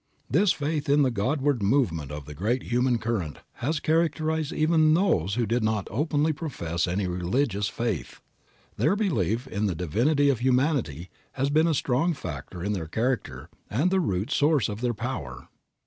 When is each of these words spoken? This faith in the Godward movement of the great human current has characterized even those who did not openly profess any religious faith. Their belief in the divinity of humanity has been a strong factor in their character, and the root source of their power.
This 0.27 0.51
faith 0.51 0.89
in 0.89 1.03
the 1.03 1.11
Godward 1.11 1.61
movement 1.61 2.09
of 2.09 2.25
the 2.25 2.33
great 2.33 2.63
human 2.63 2.97
current 2.97 3.37
has 3.61 3.79
characterized 3.79 4.51
even 4.51 4.95
those 4.95 5.35
who 5.35 5.45
did 5.45 5.63
not 5.63 5.87
openly 5.91 6.33
profess 6.33 6.87
any 6.87 7.05
religious 7.05 7.67
faith. 7.67 8.19
Their 8.77 8.95
belief 8.95 9.45
in 9.45 9.67
the 9.67 9.75
divinity 9.75 10.31
of 10.31 10.39
humanity 10.39 11.11
has 11.33 11.51
been 11.51 11.67
a 11.67 11.75
strong 11.75 12.15
factor 12.15 12.63
in 12.63 12.73
their 12.73 12.87
character, 12.87 13.47
and 13.69 13.91
the 13.91 13.99
root 13.99 14.31
source 14.31 14.69
of 14.69 14.81
their 14.81 14.95
power. 14.95 15.49